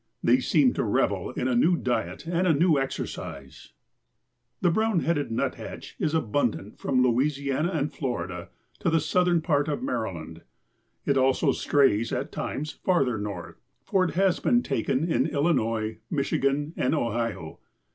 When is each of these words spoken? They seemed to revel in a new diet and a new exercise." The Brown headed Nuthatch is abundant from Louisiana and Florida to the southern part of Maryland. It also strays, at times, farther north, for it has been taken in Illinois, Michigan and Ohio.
They 0.23 0.39
seemed 0.39 0.73
to 0.77 0.83
revel 0.83 1.29
in 1.29 1.47
a 1.47 1.53
new 1.53 1.77
diet 1.77 2.25
and 2.25 2.47
a 2.47 2.55
new 2.55 2.79
exercise." 2.79 3.73
The 4.59 4.71
Brown 4.71 5.01
headed 5.01 5.29
Nuthatch 5.29 5.95
is 5.99 6.15
abundant 6.15 6.79
from 6.79 7.03
Louisiana 7.03 7.69
and 7.73 7.93
Florida 7.93 8.49
to 8.79 8.89
the 8.89 8.99
southern 8.99 9.41
part 9.41 9.67
of 9.67 9.83
Maryland. 9.83 10.41
It 11.05 11.17
also 11.17 11.51
strays, 11.51 12.11
at 12.11 12.31
times, 12.31 12.71
farther 12.71 13.19
north, 13.19 13.61
for 13.83 14.03
it 14.03 14.15
has 14.15 14.39
been 14.39 14.63
taken 14.63 15.03
in 15.03 15.27
Illinois, 15.27 15.99
Michigan 16.09 16.73
and 16.75 16.95
Ohio. 16.95 17.59